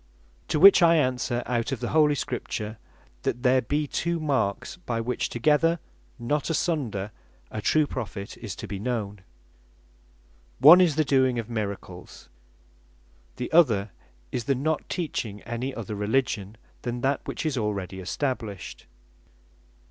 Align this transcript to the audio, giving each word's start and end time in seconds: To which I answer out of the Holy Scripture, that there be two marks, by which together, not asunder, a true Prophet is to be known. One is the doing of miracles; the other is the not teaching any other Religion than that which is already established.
To 0.47 0.59
which 0.59 0.81
I 0.81 0.95
answer 0.95 1.43
out 1.45 1.71
of 1.71 1.79
the 1.79 1.89
Holy 1.89 2.15
Scripture, 2.15 2.79
that 3.21 3.43
there 3.43 3.61
be 3.61 3.85
two 3.85 4.19
marks, 4.19 4.77
by 4.77 4.99
which 4.99 5.29
together, 5.29 5.77
not 6.17 6.49
asunder, 6.49 7.11
a 7.51 7.61
true 7.61 7.85
Prophet 7.85 8.35
is 8.37 8.55
to 8.55 8.67
be 8.67 8.79
known. 8.79 9.21
One 10.57 10.81
is 10.81 10.95
the 10.95 11.05
doing 11.05 11.37
of 11.37 11.51
miracles; 11.51 12.29
the 13.35 13.51
other 13.51 13.91
is 14.31 14.45
the 14.45 14.55
not 14.55 14.89
teaching 14.89 15.41
any 15.43 15.71
other 15.75 15.93
Religion 15.93 16.57
than 16.81 17.01
that 17.01 17.21
which 17.27 17.45
is 17.45 17.55
already 17.55 17.99
established. 17.99 18.87